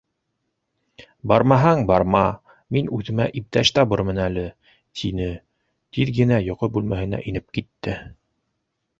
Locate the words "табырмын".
3.75-4.21